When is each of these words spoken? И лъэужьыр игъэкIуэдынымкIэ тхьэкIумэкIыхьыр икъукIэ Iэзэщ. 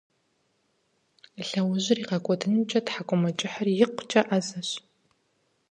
И 1.39 1.43
лъэужьыр 1.49 1.97
игъэкIуэдынымкIэ 2.03 2.79
тхьэкIумэкIыхьыр 2.85 3.67
икъукIэ 3.83 4.21
Iэзэщ. 4.31 4.69